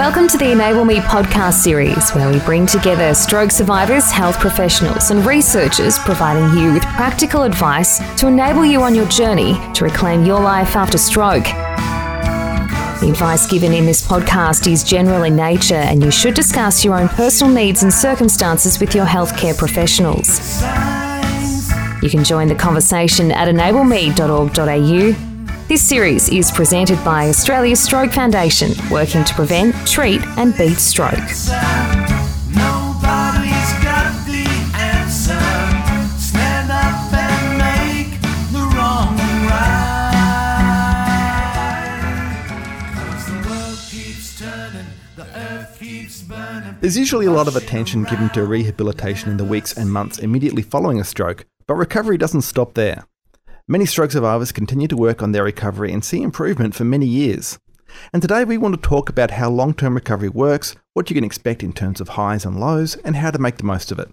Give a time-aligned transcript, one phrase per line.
[0.00, 5.10] Welcome to the Enable Me podcast series, where we bring together stroke survivors, health professionals,
[5.10, 10.24] and researchers providing you with practical advice to enable you on your journey to reclaim
[10.24, 11.44] your life after stroke.
[11.44, 16.98] The advice given in this podcast is general in nature, and you should discuss your
[16.98, 20.62] own personal needs and circumstances with your healthcare professionals.
[22.02, 25.29] You can join the conversation at enableme.org.au
[25.70, 31.14] this series is presented by Australia Stroke Foundation, working to prevent, treat, and beat stroke.
[46.80, 50.62] There's usually a lot of attention given to rehabilitation in the weeks and months immediately
[50.62, 53.04] following a stroke, but recovery doesn't stop there.
[53.70, 57.56] Many stroke survivors continue to work on their recovery and see improvement for many years.
[58.12, 61.22] And today we want to talk about how long term recovery works, what you can
[61.22, 64.12] expect in terms of highs and lows, and how to make the most of it.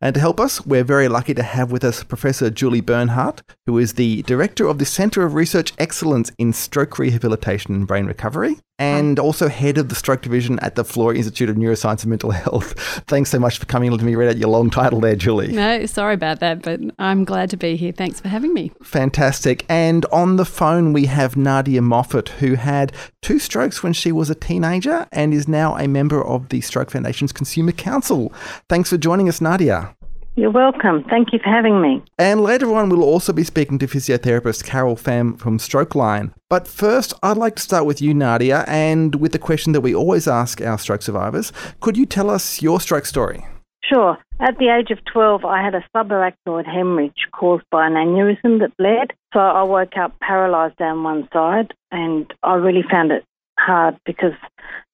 [0.00, 3.78] And to help us, we're very lucky to have with us Professor Julie Bernhardt, who
[3.78, 8.56] is the Director of the Centre of Research Excellence in Stroke Rehabilitation and Brain Recovery,
[8.80, 12.10] Um, and also Head of the Stroke Division at the Florey Institute of Neuroscience and
[12.10, 12.78] Mental Health.
[13.08, 13.96] Thanks so much for coming.
[13.96, 15.52] to me read out your long title there, Julie.
[15.52, 17.90] No, sorry about that, but I'm glad to be here.
[17.92, 18.70] Thanks for having me.
[18.82, 19.64] Fantastic.
[19.68, 24.30] And on the phone, we have Nadia Moffatt, who had two strokes when she was
[24.30, 28.32] a teenager and is now a member of the Stroke Foundation's Consumer Council.
[28.68, 29.94] Thanks for joining us, Nadia.
[30.38, 31.02] You're welcome.
[31.10, 32.00] Thank you for having me.
[32.16, 36.32] And later on, we'll also be speaking to physiotherapist Carol Pham from Stroke Line.
[36.48, 39.96] But first, I'd like to start with you, Nadia, and with the question that we
[39.96, 41.52] always ask our stroke survivors.
[41.80, 43.44] Could you tell us your stroke story?
[43.82, 44.16] Sure.
[44.38, 48.76] At the age of 12, I had a subarachnoid hemorrhage caused by an aneurysm that
[48.76, 49.14] bled.
[49.32, 53.24] So I woke up paralysed down one side, and I really found it
[53.58, 54.34] hard because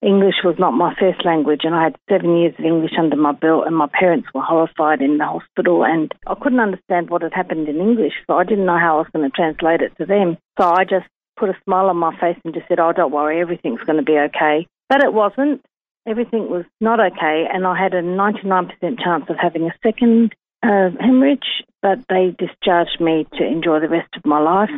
[0.02, 3.32] English was not my first language, and I had seven years of English under my
[3.32, 7.32] belt, and my parents were horrified in the hospital, and I couldn't understand what had
[7.32, 10.06] happened in English, so I didn't know how I was going to translate it to
[10.06, 10.36] them.
[10.58, 11.06] So I just
[11.36, 14.04] put a smile on my face and just said, "Oh, don't worry, everything's going to
[14.04, 15.64] be okay." But it wasn't.
[16.06, 20.90] Everything was not okay, and I had a 99% chance of having a second uh,
[21.00, 24.70] hemorrhage, but they discharged me to enjoy the rest of my life.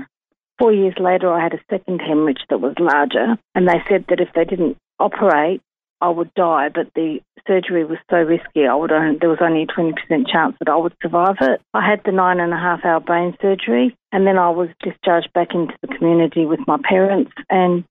[0.58, 4.20] Four years later, I had a second hemorrhage that was larger, and they said that
[4.20, 5.60] if they didn't operate,
[6.00, 6.68] I would die.
[6.74, 9.92] But the surgery was so risky, I would only, there was only a 20%
[10.30, 11.60] chance that I would survive it.
[11.74, 15.32] I had the nine and a half hour brain surgery, and then I was discharged
[15.34, 17.32] back into the community with my parents.
[17.50, 17.84] And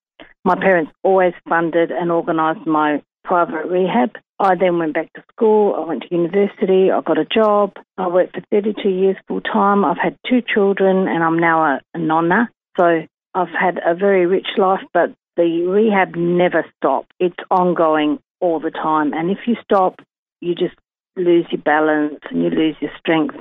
[0.44, 4.12] my parents always funded and organised my private rehab.
[4.40, 5.76] I then went back to school.
[5.76, 6.92] I went to university.
[6.92, 7.74] I got a job.
[7.98, 9.86] I worked for 32 years full time.
[9.86, 12.50] I've had two children, and I'm now a, a nonna.
[12.78, 13.04] So
[13.34, 17.12] I've had a very rich life, but the rehab never stopped.
[17.20, 19.14] It's ongoing all the time.
[19.14, 20.00] And if you stop,
[20.42, 20.76] you just
[21.16, 23.36] lose your balance and you lose your strength.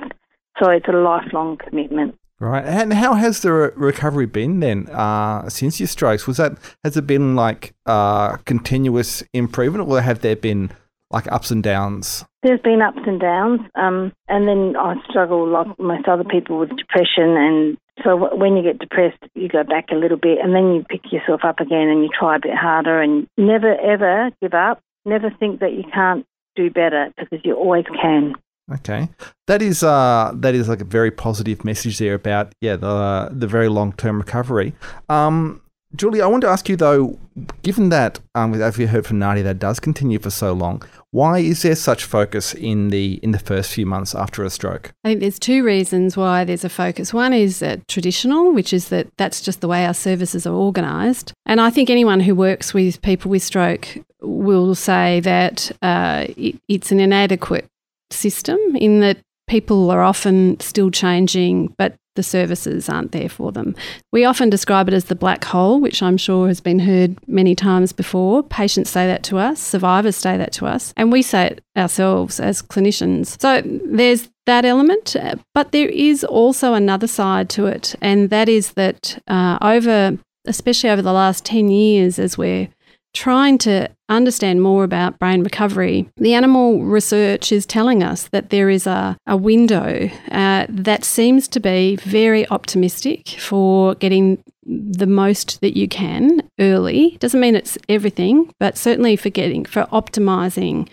[0.61, 2.15] So it's a lifelong commitment.
[2.39, 6.27] Right, and how has the re- recovery been then uh, since your strokes?
[6.27, 10.69] Was that has it been like uh, continuous improvement, or have there been
[11.11, 12.25] like ups and downs?
[12.43, 16.75] There's been ups and downs, um, and then I struggle like most other people with
[16.75, 20.73] depression, and so when you get depressed, you go back a little bit, and then
[20.73, 24.53] you pick yourself up again, and you try a bit harder, and never ever give
[24.53, 24.81] up.
[25.05, 26.25] Never think that you can't
[26.55, 28.33] do better because you always can.
[28.73, 29.09] Okay,
[29.47, 33.47] that is uh, that is like a very positive message there about yeah the the
[33.47, 34.73] very long term recovery.
[35.07, 35.61] Um,
[35.95, 37.17] Julie, I want to ask you though,
[37.61, 41.39] given that, um, as we heard from Nadia, that does continue for so long, why
[41.39, 44.93] is there such focus in the in the first few months after a stroke?
[45.03, 47.13] I think there's two reasons why there's a focus.
[47.13, 51.33] One is uh, traditional, which is that that's just the way our services are organised,
[51.45, 56.59] and I think anyone who works with people with stroke will say that uh, it,
[56.67, 57.65] it's an inadequate
[58.11, 59.17] system in that
[59.47, 63.75] people are often still changing, but the services aren't there for them.
[64.11, 67.55] We often describe it as the black hole, which I'm sure has been heard many
[67.55, 68.43] times before.
[68.43, 72.39] Patients say that to us, survivors say that to us, and we say it ourselves
[72.39, 73.39] as clinicians.
[73.39, 75.15] So there's that element,
[75.53, 80.89] but there is also another side to it, and that is that uh, over, especially
[80.89, 82.69] over the last 10 years, as we're
[83.15, 88.69] trying to understand more about brain recovery, the animal research is telling us that there
[88.69, 95.61] is a, a window uh, that seems to be very optimistic for getting the most
[95.61, 97.17] that you can early.
[97.19, 100.87] Doesn't mean it's everything, but certainly for getting, for optimizing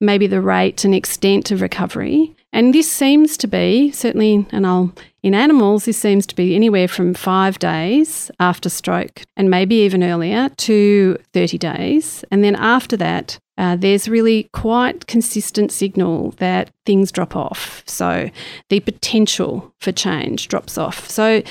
[0.00, 2.34] maybe the rate and extent of recovery.
[2.52, 4.92] And this seems to be, certainly, and I'll
[5.28, 10.02] in animals, this seems to be anywhere from five days after stroke and maybe even
[10.02, 12.24] earlier to 30 days.
[12.30, 17.82] And then after that, uh, there's really quite consistent signal that things drop off.
[17.86, 18.30] So
[18.70, 21.10] the potential for change drops off.
[21.10, 21.42] So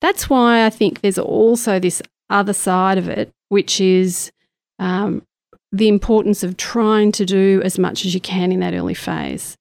[0.00, 2.00] that's why I think there's also this
[2.30, 4.32] other side of it, which is
[4.78, 5.22] um,
[5.72, 9.56] the importance of trying to do as much as you can in that early phase.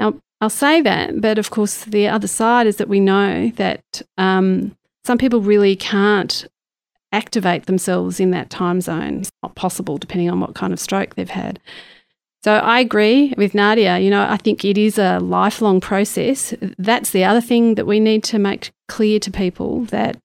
[0.00, 4.02] Now, I'll say that, but of course, the other side is that we know that
[4.16, 6.46] um, some people really can't
[7.12, 9.20] activate themselves in that time zone.
[9.20, 11.60] It's not possible, depending on what kind of stroke they've had.
[12.42, 13.98] So I agree with Nadia.
[13.98, 16.54] You know, I think it is a lifelong process.
[16.78, 20.16] That's the other thing that we need to make clear to people that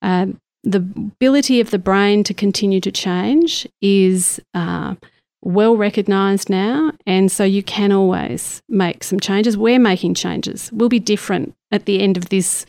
[0.00, 4.94] um, the ability of the brain to continue to change is uh,
[5.42, 9.56] well recognised now, and so you can always make some changes.
[9.56, 10.70] We're making changes.
[10.72, 12.64] We'll be different at the end of this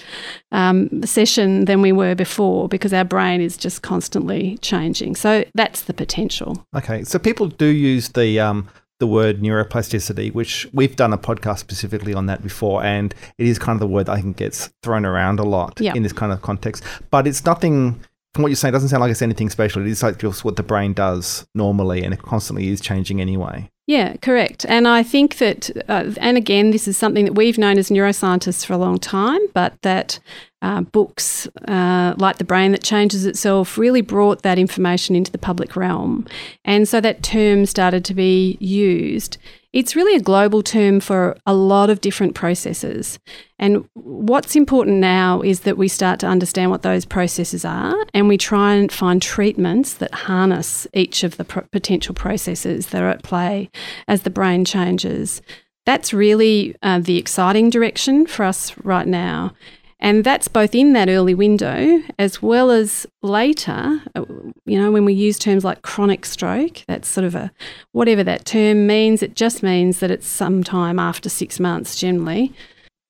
[0.52, 5.16] um, session than we were before because our brain is just constantly changing.
[5.16, 6.66] So that's the potential.
[6.76, 8.68] Okay, so people do use the um,
[9.00, 13.58] the word neuroplasticity, which we've done a podcast specifically on that before, and it is
[13.58, 15.96] kind of the word that I think gets thrown around a lot Yep.
[15.96, 16.84] in this kind of context.
[17.10, 18.02] But it's nothing.
[18.34, 19.82] From what you're saying, it doesn't sound like it's anything special.
[19.82, 23.70] It is like just what the brain does normally, and it constantly is changing anyway.
[23.88, 24.68] Yeah, correct.
[24.70, 28.64] And I think that, uh, and again, this is something that we've known as neuroscientists
[28.64, 30.20] for a long time, but that
[30.62, 35.38] uh, books uh, like The Brain That Changes Itself really brought that information into the
[35.38, 36.28] public realm.
[36.66, 39.38] And so that term started to be used.
[39.72, 43.20] It's really a global term for a lot of different processes.
[43.60, 48.28] And what's important now is that we start to understand what those processes are and
[48.28, 53.10] we try and find treatments that harness each of the pro- potential processes that are
[53.10, 53.70] at play
[54.08, 55.42] as the brain changes.
[55.86, 59.54] That's really uh, the exciting direction for us right now.
[60.00, 64.02] And that's both in that early window as well as later.
[64.16, 64.24] uh,
[64.66, 67.52] You know, when we use terms like chronic stroke, that's sort of a
[67.92, 72.54] whatever that term means, it just means that it's sometime after six months generally.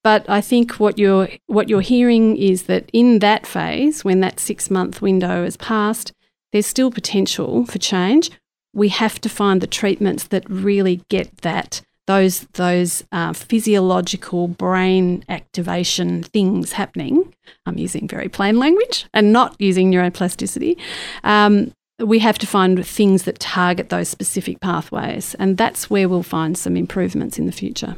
[0.03, 4.39] But I think what you're what you're hearing is that in that phase, when that
[4.39, 6.11] six month window has passed,
[6.51, 8.31] there's still potential for change.
[8.73, 15.23] We have to find the treatments that really get that those those uh, physiological brain
[15.29, 17.31] activation things happening.
[17.67, 20.75] I'm using very plain language and not using neuroplasticity.
[21.23, 26.23] Um, we have to find things that target those specific pathways, and that's where we'll
[26.23, 27.95] find some improvements in the future.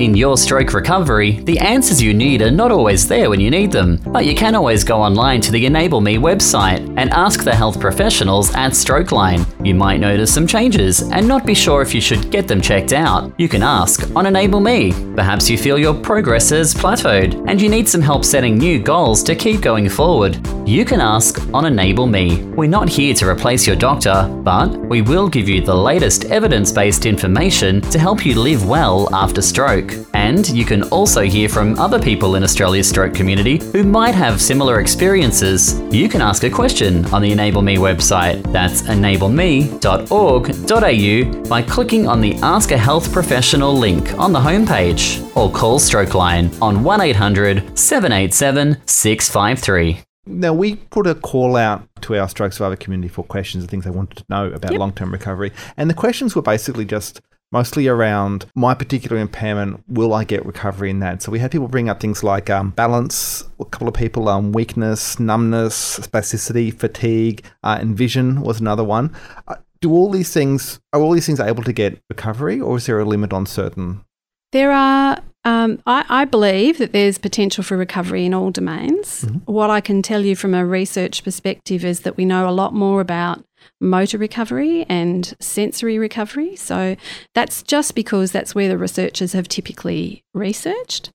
[0.00, 3.70] In your stroke recovery, the answers you need are not always there when you need
[3.70, 7.54] them, but you can always go online to the Enable Me website and ask the
[7.54, 9.46] health professionals at Strokeline.
[9.64, 12.92] You might notice some changes and not be sure if you should get them checked
[12.92, 13.32] out.
[13.38, 14.90] You can ask on Enable Me.
[15.14, 19.22] Perhaps you feel your progress has plateaued and you need some help setting new goals
[19.22, 20.44] to keep going forward.
[20.66, 22.42] You can ask on Enable Me.
[22.42, 26.72] We're not here to replace your doctor, but we will give you the latest evidence
[26.72, 29.83] based information to help you live well after stroke.
[30.14, 34.40] And you can also hear from other people in Australia's stroke community who might have
[34.40, 35.80] similar experiences.
[35.90, 38.42] You can ask a question on the Enable Me website.
[38.52, 45.50] That's enableme.org.au by clicking on the Ask a Health Professional link on the homepage or
[45.50, 50.00] call Stroke Line on 1800 787 653.
[50.26, 53.84] Now, we put a call out to our stroke survivor community for questions and things
[53.84, 54.80] they wanted to know about Yep.
[54.80, 55.52] long term recovery.
[55.76, 57.20] And the questions were basically just
[57.54, 59.80] mostly around my particular impairment.
[59.86, 61.22] Will I get recovery in that?
[61.22, 64.50] So we had people bring up things like um, balance, a couple of people, um,
[64.50, 69.14] weakness, numbness, spasticity, fatigue, uh, and vision was another one.
[69.46, 72.86] Uh, do all these things, are all these things able to get recovery or is
[72.86, 74.04] there a limit on certain?
[74.50, 79.26] There are, um, I, I believe that there's potential for recovery in all domains.
[79.44, 82.74] What I can tell you from a research perspective is that we know a lot
[82.74, 83.44] more about
[83.80, 86.56] motor recovery and sensory recovery.
[86.56, 86.96] So
[87.34, 91.10] that's just because that's where the researchers have typically researched.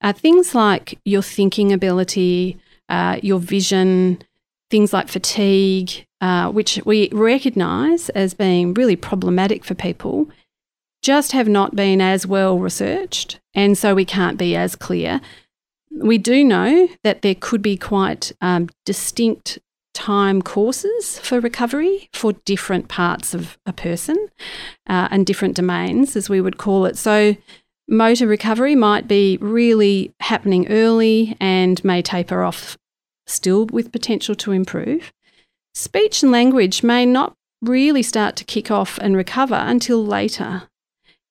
[0.00, 4.22] Uh, things like your thinking ability, uh, your vision,
[4.70, 10.28] things like fatigue, uh, which we recognise as being really problematic for people,
[11.02, 15.20] just have not been as well researched, and so we can't be as clear.
[15.90, 19.58] We do know that there could be quite um, distinct
[19.94, 24.28] time courses for recovery for different parts of a person
[24.88, 26.96] uh, and different domains, as we would call it.
[26.96, 27.36] So,
[27.88, 32.76] motor recovery might be really happening early and may taper off
[33.26, 35.12] still with potential to improve.
[35.74, 40.64] Speech and language may not really start to kick off and recover until later.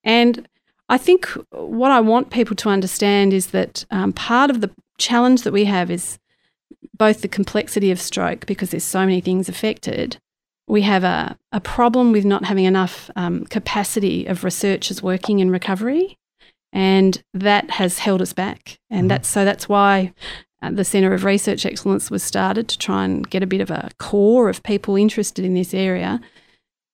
[0.04, 0.48] And
[0.88, 5.42] I think what I want people to understand is that um, part of the challenge
[5.42, 6.18] that we have is
[6.96, 10.18] both the complexity of stroke because there's so many things affected.
[10.66, 15.50] We have a, a problem with not having enough um, capacity of researchers working in
[15.50, 16.18] recovery,
[16.72, 18.78] and that has held us back.
[18.90, 19.08] And mm-hmm.
[19.08, 20.12] that's so that's why
[20.60, 23.70] uh, the Centre of Research Excellence was started to try and get a bit of
[23.70, 26.20] a core of people interested in this area.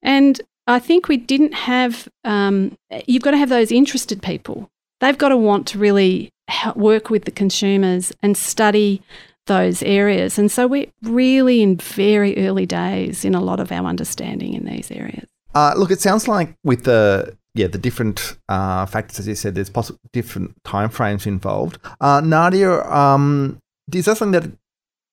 [0.02, 2.76] And I think we didn't have, um,
[3.06, 4.70] you've got to have those interested people.
[5.00, 6.30] They've got to want to really
[6.76, 9.02] work with the consumers and study
[9.46, 10.38] those areas.
[10.38, 14.64] And so we're really in very early days in a lot of our understanding in
[14.64, 15.28] these areas.
[15.54, 19.54] Uh, look, it sounds like with the yeah the different uh, factors, as you said,
[19.54, 21.78] there's possible different timeframes involved.
[22.00, 23.58] Uh, Nadia, um,
[23.92, 24.50] is that something that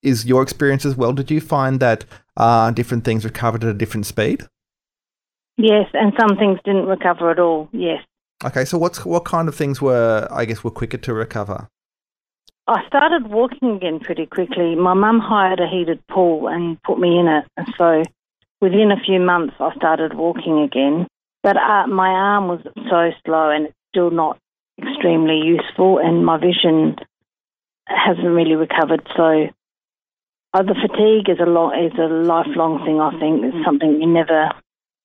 [0.02, 1.14] is your experience as well?
[1.14, 2.06] Did you find that
[2.38, 4.42] uh, different things recovered at a different speed?
[5.58, 7.70] Yes, and some things didn't recover at all.
[7.72, 8.04] Yes.
[8.44, 11.70] Okay, so what's what kind of things were I guess were quicker to recover?
[12.72, 14.76] I started walking again pretty quickly.
[14.76, 18.04] My mum hired a heated pool and put me in it, and so
[18.62, 21.06] within a few months I started walking again.
[21.44, 24.38] But uh, my arm was so slow and it's still not
[24.82, 26.96] extremely useful, and my vision
[27.88, 29.06] hasn't really recovered.
[29.18, 29.50] So
[30.54, 33.02] uh, the fatigue is a long is a lifelong thing.
[33.02, 34.50] I think it's something you never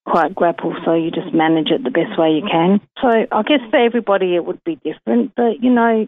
[0.06, 2.80] quite grapple, so you just manage it the best way you can.
[3.02, 6.06] So I guess for everybody it would be different, but you know,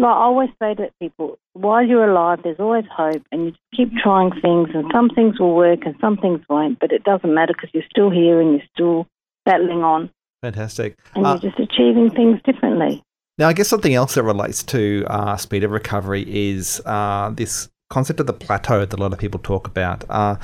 [0.00, 3.92] like I always say to people, while you're alive, there's always hope, and you keep
[4.02, 7.52] trying things, and some things will work and some things won't, but it doesn't matter
[7.52, 9.06] because you're still here and you're still
[9.44, 10.10] battling on.
[10.42, 10.98] Fantastic.
[11.14, 13.02] And uh, you're just achieving things differently.
[13.38, 17.68] Now, I guess something else that relates to uh, speed of recovery is uh, this
[17.88, 20.04] concept of the plateau that a lot of people talk about.
[20.08, 20.36] Uh,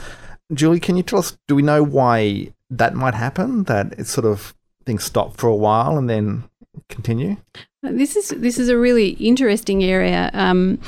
[0.52, 3.64] Julie, can you tell us, do we know why that might happen?
[3.64, 6.44] That it's sort of things stop for a while and then
[6.88, 7.36] continue?
[7.82, 10.80] This is this is a really interesting area um,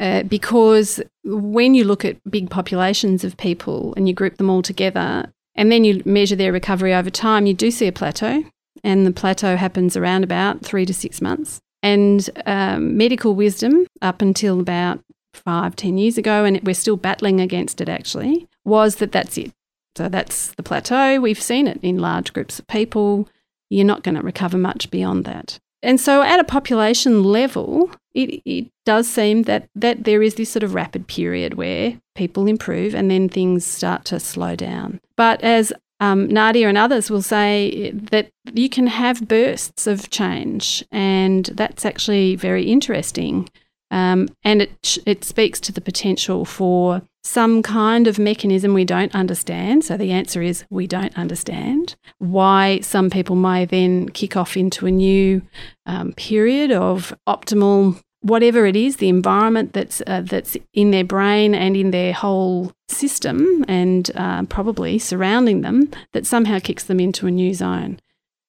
[0.00, 4.62] uh, because when you look at big populations of people and you group them all
[4.62, 8.44] together, and then you measure their recovery over time, you do see a plateau,
[8.82, 11.60] and the plateau happens around about three to six months.
[11.82, 15.00] And um, medical wisdom, up until about
[15.34, 19.52] five, ten years ago, and we're still battling against it actually, was that that's it.
[19.96, 21.20] So that's the plateau.
[21.20, 23.28] We've seen it in large groups of people.
[23.72, 25.58] You're not going to recover much beyond that.
[25.82, 30.50] And so at a population level, it, it does seem that, that there is this
[30.50, 35.00] sort of rapid period where people improve and then things start to slow down.
[35.16, 40.84] But as um, Nadia and others will say that you can have bursts of change,
[40.90, 43.48] and that's actually very interesting.
[43.90, 49.14] Um, and it, it speaks to the potential for some kind of mechanism we don't
[49.14, 49.84] understand.
[49.84, 54.86] So the answer is we don't understand why some people may then kick off into
[54.86, 55.42] a new
[55.86, 61.54] um, period of optimal whatever it is, the environment that's uh, that's in their brain
[61.54, 67.26] and in their whole system, and uh, probably surrounding them, that somehow kicks them into
[67.26, 68.00] a new zone.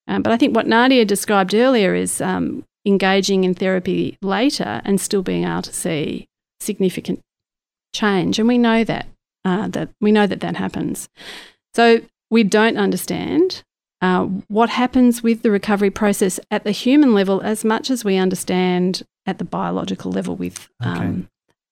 [0.07, 4.99] Um, but I think what Nadia described earlier is um, engaging in therapy later and
[4.99, 6.27] still being able to see
[6.59, 7.21] significant
[7.93, 8.39] change.
[8.39, 9.07] And we know that,
[9.45, 11.09] uh, that we know that that happens.
[11.73, 13.63] So we don't understand
[14.01, 18.17] uh, what happens with the recovery process at the human level as much as we
[18.17, 21.29] understand at the biological level with um,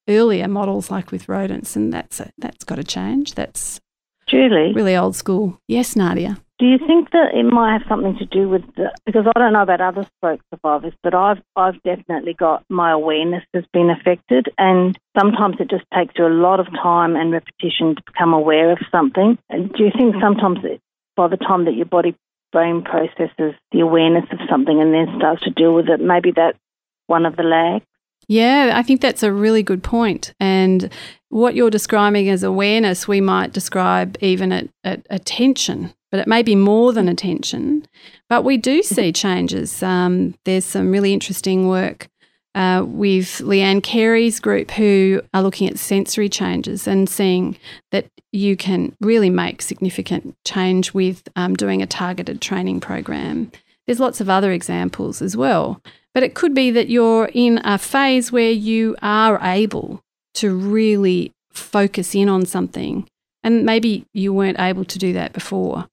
[0.08, 0.18] okay.
[0.18, 1.76] earlier models like with rodents.
[1.76, 3.36] And that's, a, that's got to change.
[3.36, 3.82] That's
[4.28, 4.72] Julie.
[4.74, 5.60] really old school.
[5.68, 6.38] Yes, Nadia.
[6.62, 9.54] Do you think that it might have something to do with the, because I don't
[9.54, 14.46] know about other stroke survivors, but I've I've definitely got my awareness has been affected,
[14.60, 18.72] and sometimes it just takes you a lot of time and repetition to become aware
[18.72, 19.40] of something.
[19.50, 20.80] And do you think sometimes it,
[21.16, 22.16] by the time that your body
[22.52, 26.60] brain processes the awareness of something and then starts to deal with it, maybe that's
[27.08, 27.86] one of the lags?
[28.28, 30.36] Yeah, I think that's a really good point.
[30.40, 30.92] And
[31.30, 36.44] what you're describing as awareness, we might describe even at, at attention but it may
[36.44, 37.88] be more than attention.
[38.30, 39.82] But we do see changes.
[39.82, 42.08] Um, there's some really interesting work
[42.54, 47.58] uh, with Leeanne Carey's group who are looking at sensory changes and seeing
[47.92, 53.52] that you can really make significant change with um, doing a targeted training program.
[53.88, 55.82] There's lots of other examples as well.
[56.14, 60.02] But it could be that you're in a phase where you are able
[60.36, 63.08] to really focus in on something.
[63.44, 65.88] And maybe you weren't able to do that before.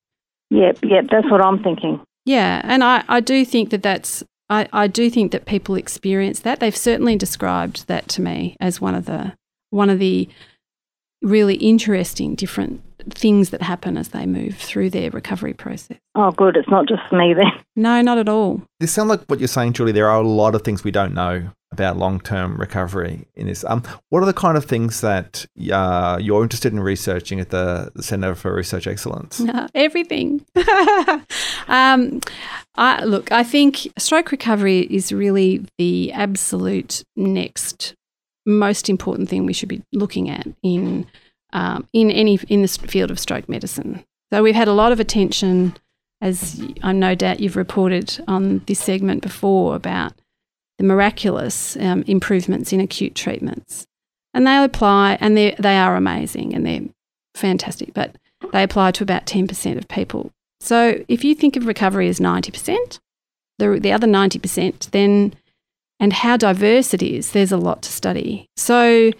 [0.50, 2.00] Yep, yep, that's what I'm thinking.
[2.24, 6.40] Yeah, and I, I do think that that's I, I do think that people experience
[6.40, 6.60] that.
[6.60, 9.34] They've certainly described that to me as one of the
[9.70, 10.28] one of the
[11.22, 15.98] really interesting different things that happen as they move through their recovery process.
[16.14, 16.56] Oh, good.
[16.56, 17.52] It's not just me then.
[17.76, 18.62] No, not at all.
[18.80, 19.92] This sounds like what you're saying, Julie.
[19.92, 23.64] There are a lot of things we don't know about long-term recovery in this.
[23.64, 27.92] Um, what are the kind of things that uh, you're interested in researching at the,
[28.00, 29.42] Centre for Research Excellence?
[29.74, 30.44] everything.
[31.68, 32.20] um,
[32.76, 37.94] I, look, I think stroke recovery is really the absolute next
[38.46, 41.06] most important thing we should be looking at in
[41.52, 44.04] um, in any in the field of stroke medicine.
[44.32, 45.76] So we've had a lot of attention,
[46.20, 50.12] as I no doubt you've reported on this segment before about
[50.78, 53.86] the miraculous um, improvements in acute treatments,
[54.32, 56.88] and they apply, and they they are amazing and they're
[57.34, 58.16] fantastic, but
[58.52, 60.30] they apply to about ten percent of people.
[60.60, 63.00] So if you think of recovery as ninety percent,
[63.58, 65.34] the the other ninety percent, then
[66.00, 68.46] and how diverse it is, there's a lot to study.
[68.56, 69.10] So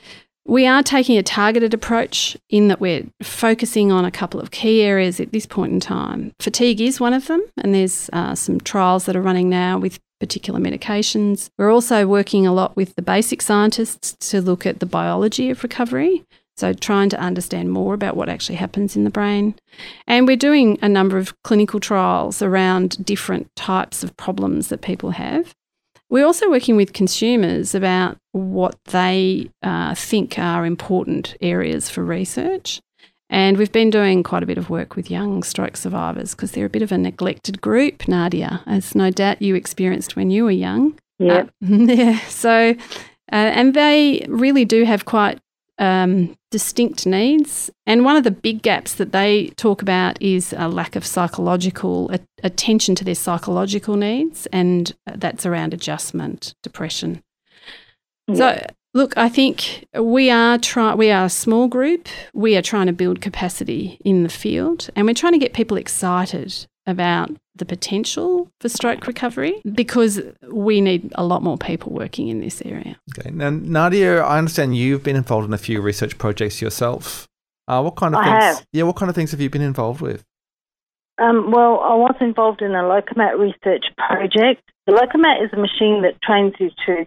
[0.46, 4.82] we are taking a targeted approach in that we're focusing on a couple of key
[4.82, 6.32] areas at this point in time.
[6.40, 9.98] Fatigue is one of them, and there's uh, some trials that are running now with
[10.20, 11.50] particular medications.
[11.58, 15.62] We're also working a lot with the basic scientists to look at the biology of
[15.62, 16.24] recovery.
[16.56, 19.54] So, trying to understand more about what actually happens in the brain.
[20.08, 25.12] And we're doing a number of clinical trials around different types of problems that people
[25.12, 25.54] have.
[26.10, 32.80] We're also working with consumers about what they uh, think are important areas for research.
[33.30, 36.66] And we've been doing quite a bit of work with young stroke survivors because they're
[36.66, 40.50] a bit of a neglected group, Nadia, as no doubt you experienced when you were
[40.50, 40.98] young.
[41.18, 41.40] Yeah.
[41.40, 42.18] Uh, yeah.
[42.20, 42.74] So,
[43.30, 45.40] uh, and they really do have quite
[45.78, 47.70] um, distinct needs.
[47.86, 52.10] And one of the big gaps that they talk about is a lack of psychological
[52.10, 57.22] a- attention to their psychological needs, and that's around adjustment, depression.
[58.26, 58.34] Yeah.
[58.34, 62.08] So, look, I think we are try we are a small group.
[62.32, 65.76] We are trying to build capacity in the field, and we're trying to get people
[65.76, 72.28] excited about the potential for stroke recovery because we need a lot more people working
[72.28, 72.98] in this area.
[73.18, 73.30] Okay.
[73.30, 77.28] Now, Nadia, I understand you've been involved in a few research projects yourself.
[77.66, 78.44] Uh, what kind of I things?
[78.44, 78.66] have.
[78.72, 80.24] Yeah, what kind of things have you been involved with?
[81.18, 84.62] Um, well, I was involved in a Lokomat research project.
[84.86, 87.06] The Lokomat is a machine that trains you to,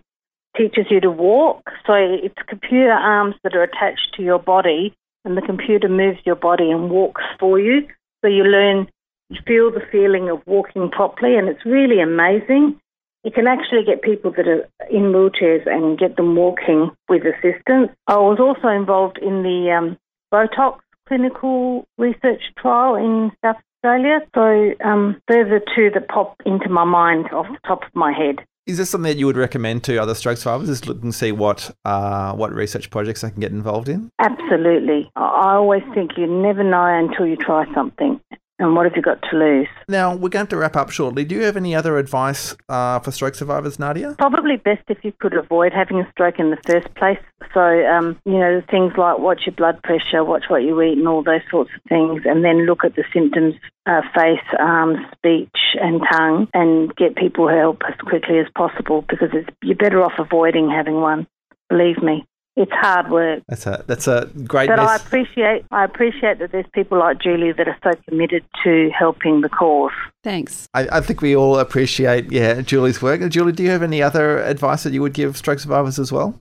[0.58, 1.64] teaches you to walk.
[1.86, 4.94] So it's computer arms that are attached to your body,
[5.26, 7.88] and the computer moves your body and walks for you.
[8.22, 8.88] So you learn,
[9.30, 12.80] you feel the feeling of walking properly, and it's really amazing.
[13.24, 17.92] You can actually get people that are in wheelchairs and get them walking with assistance.
[18.08, 19.98] I was also involved in the um,
[20.34, 24.20] Botox clinical research trial in South Australia.
[24.34, 28.12] So um, they're the two that pop into my mind off the top of my
[28.12, 28.46] head.
[28.68, 30.70] Is this something that you would recommend to other stroke survivors?
[30.70, 34.12] Is look and see what uh, what research projects they can get involved in?
[34.20, 35.10] Absolutely.
[35.16, 38.22] I always think you never know until you try something.
[38.62, 39.68] And what have you got to lose?
[39.88, 41.26] Now we're going to wrap up shortly.
[41.26, 44.14] Do you have any other advice uh, for stroke survivors, Nadia?
[44.20, 47.18] Probably best if you could avoid having a stroke in the first place.
[47.56, 51.08] So, um, you know, things like watch your blood pressure, watch what you eat, and
[51.08, 53.56] all those sorts of things, and then look at the symptoms
[53.88, 59.30] uh, face, arms, speech, and tongue, and get people help as quickly as possible because
[59.34, 61.26] it's, you're better off avoiding having one.
[61.68, 62.26] Believe me.
[62.58, 63.44] It's hard work.
[63.48, 64.68] That's a that's a great.
[64.68, 68.90] But I appreciate I appreciate that there's people like Julie that are so committed to
[68.90, 69.92] helping the cause.
[70.24, 70.68] Thanks.
[70.74, 73.22] I, I think we all appreciate yeah Julie's work.
[73.30, 76.38] Julie, do you have any other advice that you would give stroke survivors as well?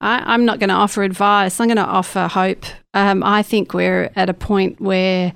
[0.00, 1.60] I, I'm not going to offer advice.
[1.60, 2.64] I'm going to offer hope.
[2.94, 5.32] Um, I think we're at a point where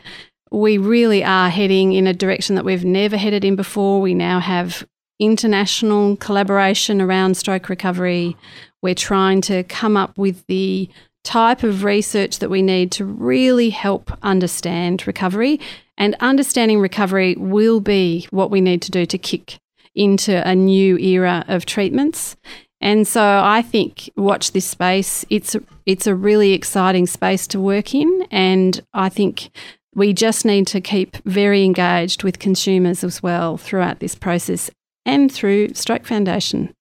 [0.50, 4.00] we really are heading in a direction that we've never headed in before.
[4.00, 4.86] We now have
[5.20, 8.36] international collaboration around stroke recovery.
[8.82, 10.88] We're trying to come up with the
[11.22, 15.60] type of research that we need to really help understand recovery.
[15.98, 19.58] And understanding recovery will be what we need to do to kick
[19.94, 22.36] into a new era of treatments.
[22.80, 25.26] And so I think watch this space.
[25.28, 25.54] It's
[25.84, 29.50] it's a really exciting space to work in, and I think
[29.94, 34.70] we just need to keep very engaged with consumers as well throughout this process
[35.04, 36.74] and through Stroke Foundation.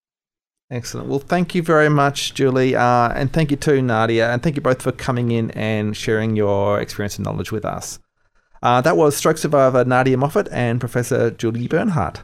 [0.71, 1.07] Excellent.
[1.07, 4.61] Well, thank you very much, Julie, uh, and thank you too, Nadia, and thank you
[4.61, 7.99] both for coming in and sharing your experience and knowledge with us.
[8.61, 12.21] Uh, that was stroke survivor Nadia Moffatt and Professor Julie Bernhardt.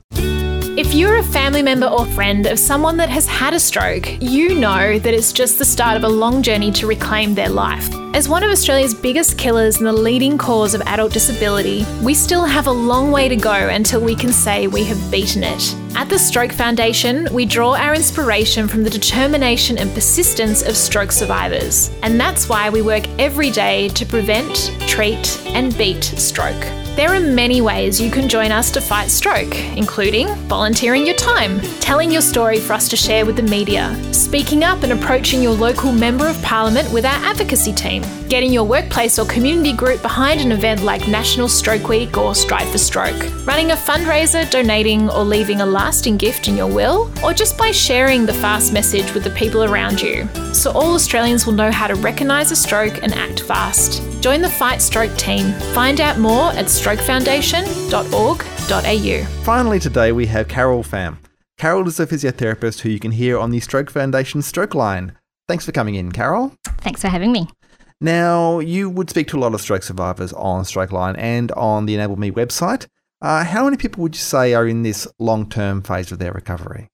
[0.77, 4.53] If you're a family member or friend of someone that has had a stroke, you
[4.53, 7.89] know that it's just the start of a long journey to reclaim their life.
[8.15, 12.45] As one of Australia's biggest killers and the leading cause of adult disability, we still
[12.45, 15.75] have a long way to go until we can say we have beaten it.
[15.97, 21.11] At the Stroke Foundation, we draw our inspiration from the determination and persistence of stroke
[21.11, 21.91] survivors.
[22.03, 26.65] And that's why we work every day to prevent, treat, and beat stroke.
[26.95, 31.59] There are many ways you can join us to fight stroke, including volunteering your time,
[31.81, 35.51] telling your story for us to share with the media, speaking up and approaching your
[35.51, 40.41] local Member of Parliament with our advocacy team, getting your workplace or community group behind
[40.41, 45.23] an event like National Stroke Week or Stride for Stroke, running a fundraiser, donating, or
[45.23, 49.23] leaving a lasting gift in your will, or just by sharing the fast message with
[49.23, 50.27] the people around you.
[50.53, 54.01] So all Australians will know how to recognise a stroke and act fast.
[54.21, 55.51] Join the Fight Stroke team.
[55.73, 59.43] Find out more at strokefoundation.org.au.
[59.43, 61.17] Finally, today we have Carol Pham.
[61.57, 65.13] Carol is a physiotherapist who you can hear on the Stroke Foundation Stroke Line.
[65.47, 66.53] Thanks for coming in, Carol.
[66.79, 67.47] Thanks for having me.
[68.05, 71.87] Now, you would speak to a lot of stroke survivors on Stroke Line and on
[71.87, 72.85] the Enable Me website.
[73.19, 76.31] Uh, how many people would you say are in this long term phase of their
[76.31, 76.87] recovery?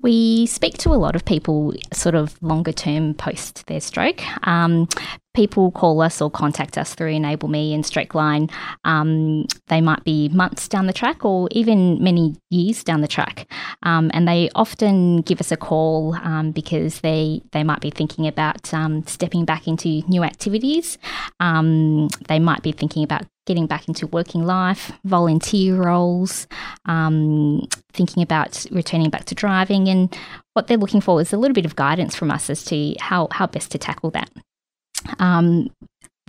[0.00, 4.20] We speak to a lot of people sort of longer term post their stroke.
[4.44, 4.88] Um,
[5.34, 8.48] people call us or contact us through Enable Me and Line.
[8.84, 13.50] Um, they might be months down the track or even many years down the track.
[13.82, 18.26] Um, and they often give us a call um, because they, they might be thinking
[18.26, 20.98] about um, stepping back into new activities.
[21.40, 26.46] Um, they might be thinking about getting back into working life, volunteer roles,
[26.86, 29.88] um, thinking about returning back to driving.
[29.88, 30.16] And
[30.52, 33.28] what they're looking for is a little bit of guidance from us as to how,
[33.32, 34.30] how best to tackle that.
[35.18, 35.70] Um,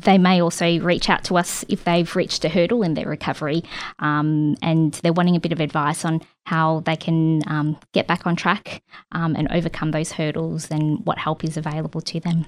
[0.01, 3.63] they may also reach out to us if they've reached a hurdle in their recovery
[3.99, 8.27] um, and they're wanting a bit of advice on how they can um, get back
[8.27, 12.47] on track um, and overcome those hurdles and what help is available to them.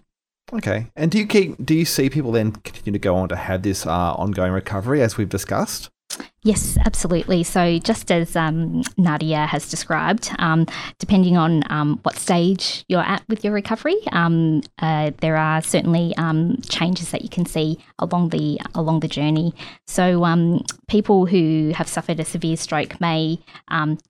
[0.53, 0.87] Okay.
[0.95, 3.63] And do you keep do you see people then continue to go on to have
[3.63, 5.89] this uh, ongoing recovery as we've discussed?
[6.45, 7.41] Yes, absolutely.
[7.41, 10.67] So, just as um, Nadia has described, um,
[10.99, 16.15] depending on um, what stage you're at with your recovery, um, uh, there are certainly
[16.17, 19.55] um, changes that you can see along the along the journey.
[19.87, 23.39] So, um, people who have suffered a severe stroke may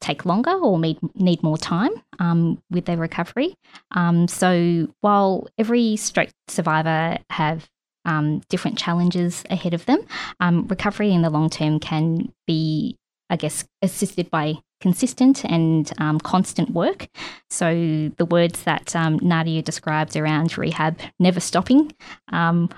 [0.01, 1.91] take longer or need need more time
[2.69, 3.55] with their recovery.
[4.27, 7.69] so, while every stroke survivor have
[8.05, 9.99] um, different challenges ahead of them.
[10.39, 12.97] Um, recovery in the long term can be,
[13.29, 17.07] I guess, assisted by consistent and um, constant work.
[17.49, 21.93] So the words that um, Nadia describes around rehab never stopping,
[22.31, 22.69] um,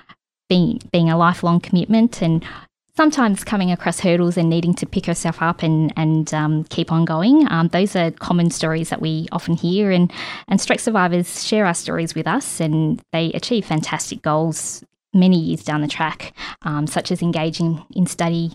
[0.50, 2.46] being being a lifelong commitment, and
[2.96, 7.06] sometimes coming across hurdles and needing to pick herself up and and um, keep on
[7.06, 7.50] going.
[7.52, 10.12] Um, those are common stories that we often hear, and
[10.48, 14.84] and stroke survivors share our stories with us, and they achieve fantastic goals
[15.20, 18.52] many years down the track, um, such as engaging in study,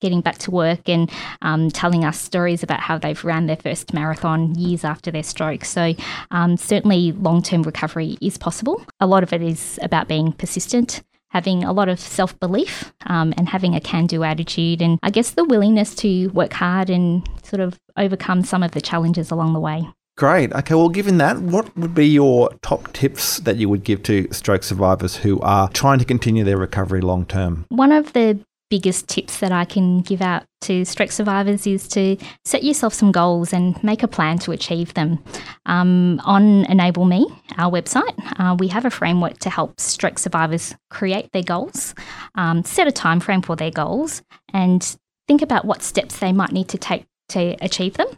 [0.00, 1.10] getting back to work, and
[1.42, 5.64] um, telling us stories about how they've ran their first marathon years after their stroke.
[5.64, 5.94] So,
[6.30, 8.84] um, certainly, long term recovery is possible.
[9.00, 11.02] A lot of it is about being persistent.
[11.30, 15.10] Having a lot of self belief um, and having a can do attitude, and I
[15.10, 19.52] guess the willingness to work hard and sort of overcome some of the challenges along
[19.52, 19.84] the way.
[20.16, 20.52] Great.
[20.52, 24.32] Okay, well, given that, what would be your top tips that you would give to
[24.32, 27.66] stroke survivors who are trying to continue their recovery long term?
[27.68, 28.38] One of the
[28.70, 33.10] biggest tips that I can give out to stroke survivors is to set yourself some
[33.10, 35.22] goals and make a plan to achieve them.
[35.66, 37.26] Um, on Enable Me,
[37.58, 41.94] our website, uh, we have a framework to help stroke survivors create their goals,
[42.36, 44.22] um, set a time frame for their goals,
[44.52, 44.96] and
[45.26, 48.08] think about what steps they might need to take to achieve them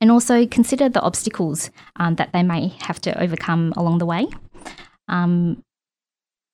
[0.00, 4.26] and also consider the obstacles um, that they may have to overcome along the way.
[5.08, 5.62] Um,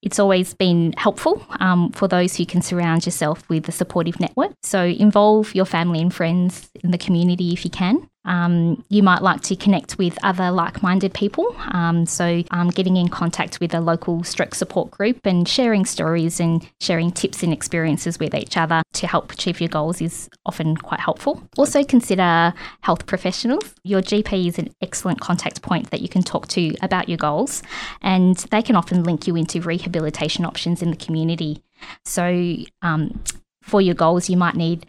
[0.03, 4.53] it's always been helpful um, for those who can surround yourself with a supportive network.
[4.63, 8.09] So involve your family and friends in the community if you can.
[8.25, 11.55] Um, you might like to connect with other like minded people.
[11.73, 16.41] Um, so, um, getting in contact with a local stroke support group and sharing stories
[16.41, 20.77] and sharing tips and experiences with each other to help achieve your goals is often
[20.77, 21.43] quite helpful.
[21.57, 23.75] Also, consider health professionals.
[23.83, 27.63] Your GP is an excellent contact point that you can talk to about your goals,
[28.03, 31.63] and they can often link you into rehabilitation options in the community.
[32.05, 33.23] So, um,
[33.63, 34.87] for your goals, you might need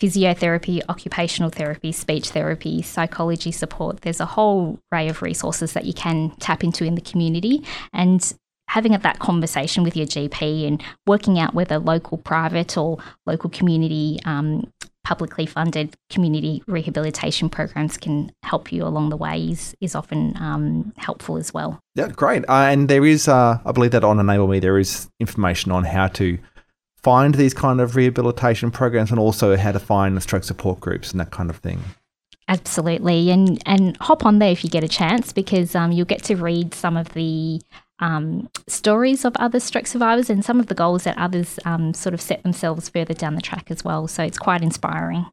[0.00, 4.00] physiotherapy, occupational therapy, speech therapy, psychology support.
[4.00, 7.62] There's a whole array of resources that you can tap into in the community.
[7.92, 8.32] And
[8.68, 14.18] having that conversation with your GP and working out whether local, private, or local community
[14.24, 14.72] um,
[15.04, 20.92] publicly funded community rehabilitation programs can help you along the way is, is often um,
[20.96, 21.80] helpful as well.
[21.94, 22.44] Yeah, great.
[22.48, 25.84] Uh, and there is, uh, I believe that on Enable Me, there is information on
[25.84, 26.38] how to
[27.02, 31.10] find these kind of rehabilitation programs and also how to find the stroke support groups
[31.10, 31.80] and that kind of thing.
[32.48, 36.24] Absolutely, and and hop on there if you get a chance because um, you'll get
[36.24, 37.60] to read some of the
[38.00, 42.14] um, stories of other stroke survivors and some of the goals that others um, sort
[42.14, 44.08] of set themselves further down the track as well.
[44.08, 45.26] So it's quite inspiring.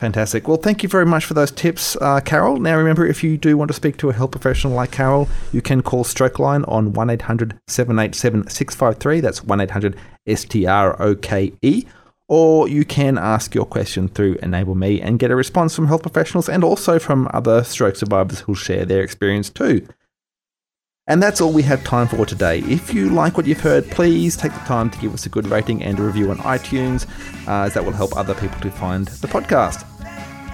[0.00, 0.48] Fantastic.
[0.48, 2.56] Well, thank you very much for those tips, uh, Carol.
[2.56, 5.60] Now, remember, if you do want to speak to a health professional like Carol, you
[5.60, 9.20] can call Stroke Line on 1 800 787 653.
[9.20, 11.84] That's 1 800 S T R O K E.
[12.28, 16.02] Or you can ask your question through Enable Me and get a response from health
[16.02, 19.86] professionals and also from other stroke survivors who'll share their experience too.
[21.10, 22.60] And that's all we have time for today.
[22.60, 25.48] If you like what you've heard, please take the time to give us a good
[25.48, 27.04] rating and a review on iTunes,
[27.48, 29.84] uh, as that will help other people to find the podcast.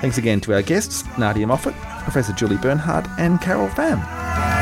[0.01, 4.56] Thanks again to our guests, Nadia Moffatt, Professor Julie Bernhardt, and Carol Pham.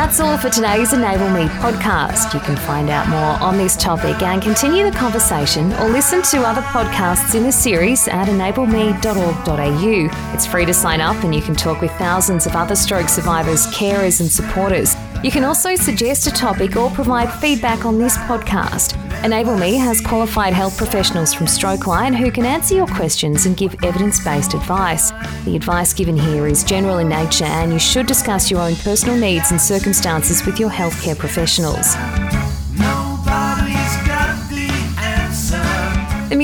[0.00, 2.32] That's all for today's Enable Me podcast.
[2.32, 6.38] You can find out more on this topic and continue the conversation or listen to
[6.38, 10.34] other podcasts in the series at enableme.org.au.
[10.34, 13.66] It's free to sign up and you can talk with thousands of other stroke survivors,
[13.66, 14.96] carers, and supporters.
[15.22, 18.96] You can also suggest a topic or provide feedback on this podcast.
[19.22, 23.76] Enable Me has qualified health professionals from Strokeline who can answer your questions and give
[23.84, 25.10] evidence based advice.
[25.44, 29.16] The advice given here is general in nature and you should discuss your own personal
[29.16, 31.96] needs and circumstances with your healthcare professionals.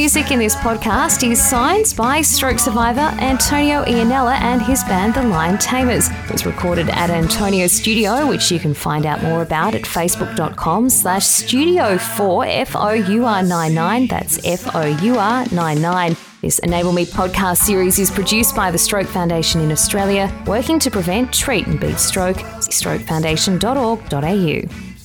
[0.06, 5.24] Music in this podcast is signed by stroke survivor Antonio Ianella and his band The
[5.24, 6.08] Lion Tamers.
[6.08, 10.90] It was recorded at Antonio's studio, which you can find out more about at facebook.com
[10.90, 14.08] slash studio 4 F-O-U-R-99.
[14.08, 16.40] That's F-O-U-R-99.
[16.40, 20.88] This Enable Me podcast series is produced by the Stroke Foundation in Australia, working to
[20.88, 22.36] prevent, treat and beat stroke.
[22.36, 24.95] Strokefoundation.org.au.